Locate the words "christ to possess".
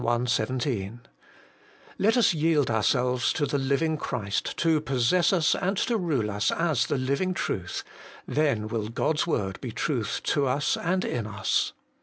3.97-5.31